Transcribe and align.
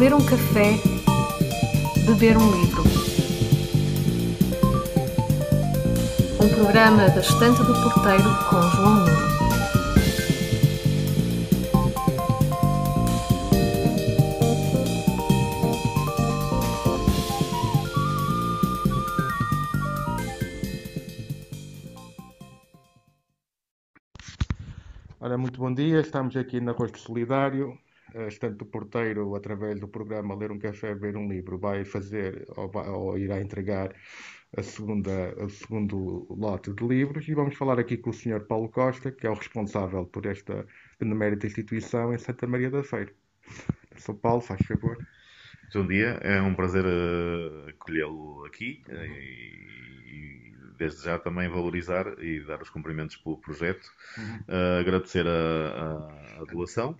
Ler 0.00 0.14
um 0.14 0.24
café, 0.24 0.78
beber 2.06 2.34
um 2.38 2.50
livro. 2.52 2.82
Um 6.42 6.48
programa 6.54 7.10
da 7.10 7.20
Estante 7.20 7.62
do 7.62 7.74
Porteiro 7.82 8.24
com 8.48 8.62
João 8.62 8.94
Nuno. 8.94 9.30
Ora, 25.20 25.36
muito 25.36 25.60
bom 25.60 25.74
dia. 25.74 26.00
Estamos 26.00 26.34
aqui 26.36 26.58
na 26.58 26.72
Rosto 26.72 26.98
Solidário. 26.98 27.78
A 28.14 28.26
Estante 28.26 28.56
do 28.56 28.66
Porteiro, 28.66 29.34
através 29.34 29.78
do 29.78 29.86
programa 29.86 30.34
Ler 30.34 30.50
um 30.50 30.58
Café, 30.58 30.94
Ver 30.94 31.16
um 31.16 31.28
Livro, 31.28 31.58
vai 31.58 31.84
fazer 31.84 32.44
ou, 32.56 32.68
vai, 32.68 32.88
ou 32.88 33.16
irá 33.16 33.40
entregar 33.40 33.94
a 34.56 34.62
segunda, 34.62 35.34
o 35.38 35.48
segundo 35.48 36.26
lote 36.28 36.72
de 36.72 36.84
livros 36.84 37.28
e 37.28 37.34
vamos 37.34 37.54
falar 37.54 37.78
aqui 37.78 37.96
com 37.96 38.10
o 38.10 38.12
Sr. 38.12 38.40
Paulo 38.40 38.68
Costa, 38.68 39.12
que 39.12 39.26
é 39.26 39.30
o 39.30 39.34
responsável 39.34 40.04
por 40.06 40.26
esta 40.26 40.66
benemérita 40.98 41.46
instituição 41.46 42.12
em 42.12 42.18
Santa 42.18 42.46
Maria 42.46 42.70
da 42.70 42.82
Feira. 42.82 43.12
São 43.96 44.14
Paulo, 44.14 44.40
faz 44.40 44.60
favor. 44.66 44.98
Bom 45.72 45.86
dia, 45.86 46.18
é 46.22 46.42
um 46.42 46.54
prazer 46.54 46.84
uh, 46.84 47.68
acolhê-lo 47.68 48.44
aqui 48.44 48.82
uh, 48.88 48.92
e, 48.92 50.50
e, 50.50 50.52
desde 50.76 51.04
já 51.04 51.16
também 51.16 51.48
valorizar 51.48 52.06
e 52.18 52.40
dar 52.40 52.60
os 52.60 52.70
cumprimentos 52.70 53.16
pelo 53.16 53.36
projeto, 53.36 53.88
uhum. 54.18 54.36
uh, 54.48 54.80
agradecer 54.80 55.24
a, 55.28 55.30
a, 55.30 56.42
a 56.42 56.44
doação 56.50 56.98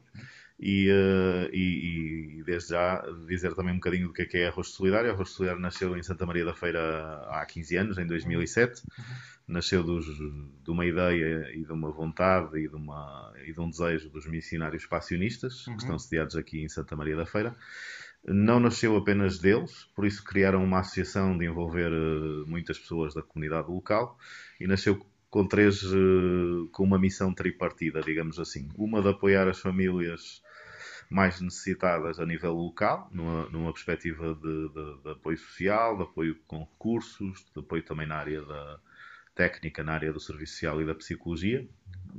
e, 0.62 0.90
uh, 0.90 1.48
e, 1.54 2.38
e, 2.38 2.44
desde 2.44 2.70
já 2.70 3.02
dizer 3.26 3.54
também 3.54 3.72
um 3.72 3.76
bocadinho 3.76 4.08
do 4.08 4.12
que 4.12 4.22
é, 4.22 4.26
que 4.26 4.36
é 4.36 4.48
Arroz 4.48 4.68
Solidário. 4.68 5.10
Arroz 5.10 5.30
Solidário 5.30 5.60
nasceu 5.60 5.96
em 5.96 6.02
Santa 6.02 6.26
Maria 6.26 6.44
da 6.44 6.54
Feira 6.54 7.26
há 7.30 7.46
15 7.46 7.76
anos, 7.76 7.98
em 7.98 8.06
2007. 8.06 8.82
Uhum. 8.82 9.04
Nasceu 9.48 9.82
dos, 9.82 10.04
de 10.04 10.70
uma 10.70 10.84
ideia 10.84 11.50
e 11.54 11.64
de 11.64 11.72
uma 11.72 11.90
vontade 11.90 12.58
e 12.58 12.68
de, 12.68 12.76
uma, 12.76 13.32
e 13.46 13.54
de 13.54 13.60
um 13.60 13.70
desejo 13.70 14.10
dos 14.10 14.26
missionários 14.26 14.84
passionistas, 14.84 15.66
uhum. 15.66 15.76
que 15.76 15.82
estão 15.82 15.98
sediados 15.98 16.36
aqui 16.36 16.62
em 16.62 16.68
Santa 16.68 16.94
Maria 16.94 17.16
da 17.16 17.24
Feira. 17.24 17.56
Não 18.22 18.60
nasceu 18.60 18.94
apenas 18.98 19.38
deles, 19.38 19.88
por 19.96 20.04
isso 20.04 20.22
criaram 20.22 20.62
uma 20.62 20.80
associação 20.80 21.38
de 21.38 21.46
envolver 21.46 21.90
uh, 21.90 22.46
muitas 22.46 22.78
pessoas 22.78 23.14
da 23.14 23.22
comunidade 23.22 23.70
local 23.70 24.18
e 24.60 24.66
nasceu 24.66 25.04
com 25.30 25.46
três, 25.46 25.82
uh, 25.84 26.68
com 26.70 26.84
uma 26.84 26.98
missão 26.98 27.32
tripartida, 27.32 28.02
digamos 28.02 28.38
assim. 28.38 28.68
Uma 28.76 29.00
de 29.00 29.08
apoiar 29.08 29.48
as 29.48 29.58
famílias 29.58 30.42
mais 31.10 31.40
necessitadas 31.40 32.20
a 32.20 32.24
nível 32.24 32.54
local, 32.54 33.10
numa, 33.12 33.48
numa 33.50 33.72
perspectiva 33.72 34.32
de, 34.32 34.68
de, 34.68 35.02
de, 35.02 35.10
apoio 35.10 35.36
social, 35.36 35.96
de 35.96 36.04
apoio 36.04 36.36
com 36.46 36.60
recursos, 36.60 37.44
de 37.52 37.58
apoio 37.60 37.82
também 37.82 38.06
na 38.06 38.14
área 38.14 38.40
da 38.42 38.78
técnica, 39.34 39.82
na 39.82 39.94
área 39.94 40.12
do 40.12 40.20
serviço 40.20 40.52
social 40.52 40.80
e 40.80 40.86
da 40.86 40.94
psicologia, 40.94 41.68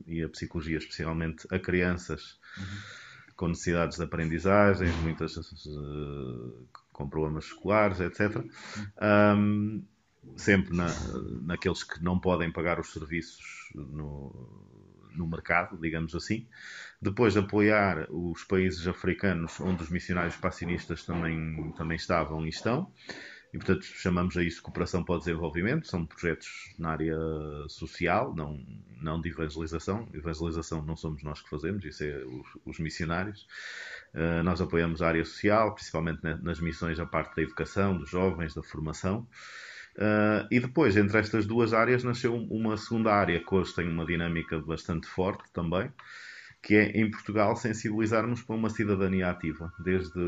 e 0.06 0.22
a 0.22 0.28
psicologia 0.28 0.78
especialmente 0.78 1.48
a 1.50 1.58
crianças 1.58 2.38
uhum. 2.58 3.34
com 3.38 3.48
necessidades 3.48 3.98
de 3.98 4.04
aprendizagem, 4.04 4.90
muitas 5.04 5.38
uh, 5.38 6.68
com 6.92 7.10
problemas 7.10 7.46
escolares, 7.46 8.02
etc. 8.02 8.44
Um, 9.02 9.86
sempre 10.36 10.76
na, 10.76 10.90
naqueles 11.44 11.84
que 11.84 12.04
não 12.04 12.20
podem 12.20 12.52
pagar 12.52 12.78
os 12.78 12.92
serviços 12.92 13.72
no, 13.74 14.81
no 15.16 15.28
mercado, 15.28 15.78
digamos 15.80 16.16
assim. 16.16 16.48
Depois 17.02 17.36
apoiar 17.36 18.08
os 18.10 18.44
países 18.44 18.88
africanos 18.88 19.60
onde 19.60 19.84
os 19.84 19.90
missionários 19.90 20.36
passionistas 20.36 21.04
também, 21.04 21.72
também 21.78 21.96
estavam 21.96 22.46
e 22.46 22.50
estão. 22.50 22.92
E, 23.54 23.58
portanto, 23.58 23.84
chamamos 23.84 24.38
a 24.38 24.44
isso 24.44 24.62
cooperação 24.62 25.04
para 25.04 25.16
o 25.16 25.20
desenvolvimento. 25.20 25.88
São 25.88 26.06
projetos 26.06 26.74
na 26.80 26.92
área 26.92 27.18
social, 27.68 28.34
não, 28.34 28.66
não 29.02 29.20
de 29.20 29.30
evangelização. 29.30 30.08
Evangelização 30.14 30.82
não 30.86 30.96
somos 30.96 31.22
nós 31.22 31.42
que 31.42 31.50
fazemos, 31.50 31.84
isso 31.84 32.04
é 32.04 32.24
os, 32.24 32.48
os 32.66 32.80
missionários. 32.80 33.46
Uh, 34.14 34.42
nós 34.44 34.62
apoiamos 34.62 35.02
a 35.02 35.08
área 35.08 35.26
social, 35.26 35.74
principalmente 35.74 36.22
nas 36.22 36.62
missões 36.62 37.00
a 37.00 37.06
parte 37.06 37.36
da 37.36 37.42
educação, 37.42 37.98
dos 37.98 38.10
jovens, 38.10 38.54
da 38.54 38.64
formação. 38.64 39.28
Uh, 39.98 40.48
e 40.50 40.60
depois, 40.60 40.96
entre 40.96 41.18
estas 41.18 41.46
duas 41.46 41.74
áreas, 41.74 42.04
nasceu 42.04 42.36
uma 42.36 42.78
segunda 42.78 43.14
área 43.14 43.44
que 43.44 43.56
hoje 43.56 43.76
tem 43.76 43.88
uma 43.88 44.06
dinâmica 44.06 44.60
bastante 44.60 45.08
forte 45.08 45.44
também, 45.52 45.92
que 46.62 46.76
é 46.76 46.92
em 46.92 47.10
Portugal 47.10 47.56
sensibilizarmos 47.56 48.42
para 48.42 48.56
uma 48.56 48.70
cidadania 48.70 49.30
ativa, 49.30 49.72
desde 49.80 50.20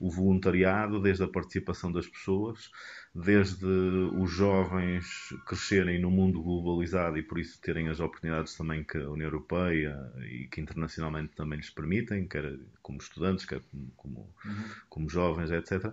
o 0.00 0.10
voluntariado, 0.10 1.00
desde 1.00 1.24
a 1.24 1.28
participação 1.28 1.90
das 1.90 2.06
pessoas, 2.06 2.70
desde 3.12 3.66
os 3.66 4.30
jovens 4.30 5.34
crescerem 5.44 6.00
no 6.00 6.10
mundo 6.10 6.40
globalizado 6.40 7.18
e 7.18 7.22
por 7.22 7.38
isso 7.38 7.60
terem 7.60 7.88
as 7.88 7.98
oportunidades 7.98 8.54
também 8.54 8.84
que 8.84 8.96
a 8.96 9.10
União 9.10 9.26
Europeia 9.26 9.96
e 10.30 10.46
que 10.46 10.60
internacionalmente 10.60 11.34
também 11.34 11.58
lhes 11.58 11.70
permitem, 11.70 12.28
quer 12.28 12.56
como 12.80 12.98
estudantes, 12.98 13.44
quer 13.44 13.60
como, 13.70 13.90
como, 13.96 14.34
uhum. 14.44 14.64
como 14.88 15.08
jovens, 15.08 15.50
etc. 15.50 15.92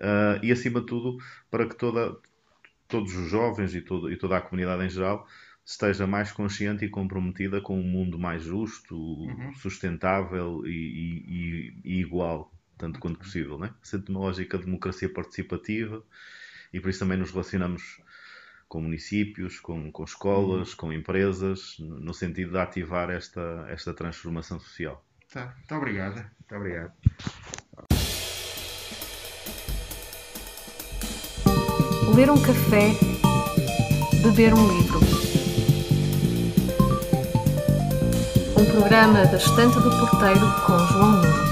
Uh, 0.00 0.42
e 0.42 0.50
acima 0.50 0.80
de 0.80 0.86
tudo 0.86 1.18
para 1.50 1.68
que 1.68 1.76
toda, 1.76 2.16
todos 2.88 3.14
os 3.14 3.30
jovens 3.30 3.74
e, 3.74 3.82
todo, 3.82 4.10
e 4.10 4.16
toda 4.16 4.38
a 4.38 4.40
comunidade 4.40 4.82
em 4.82 4.88
geral 4.88 5.28
esteja 5.64 6.06
mais 6.06 6.32
consciente 6.32 6.84
e 6.84 6.88
comprometida 6.88 7.60
com 7.60 7.78
um 7.78 7.84
mundo 7.84 8.18
mais 8.18 8.42
justo, 8.42 8.96
uhum. 8.96 9.54
sustentável 9.54 10.66
e, 10.66 10.70
e, 10.70 11.80
e, 11.84 12.00
igual, 12.00 12.52
tanto 12.78 12.98
quanto 12.98 13.18
possível. 13.18 13.58
Né? 13.58 13.72
Sendo 13.82 14.08
uma 14.08 14.20
lógica 14.20 14.58
de 14.58 14.64
democracia 14.64 15.12
participativa 15.12 16.02
e 16.72 16.80
por 16.80 16.88
isso 16.88 17.00
também 17.00 17.18
nos 17.18 17.30
relacionamos 17.30 18.00
com 18.68 18.80
municípios, 18.80 19.60
com, 19.60 19.92
com 19.92 20.04
escolas, 20.04 20.70
uhum. 20.70 20.76
com 20.76 20.92
empresas, 20.92 21.76
no 21.78 22.14
sentido 22.14 22.52
de 22.52 22.58
ativar 22.58 23.10
esta, 23.10 23.66
esta 23.68 23.92
transformação 23.92 24.58
social. 24.58 25.04
Tá, 25.32 25.54
muito. 25.68 26.24
Muito 26.40 26.56
obrigado. 26.56 26.92
Ler 32.20 32.30
um 32.30 32.36
café, 32.36 32.94
beber 34.22 34.52
um 34.52 34.76
livro. 34.76 35.00
Um 38.58 38.64
programa 38.66 39.24
da 39.24 39.38
Estante 39.38 39.80
do 39.80 39.90
Porteiro 39.90 40.46
com 40.66 40.78
João 40.88 41.12
Nuno. 41.12 41.49